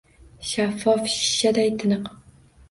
[0.51, 2.11] Shaffof shishaday tiniq